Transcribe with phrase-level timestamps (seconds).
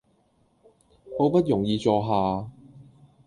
[1.15, 2.51] 好不容易坐下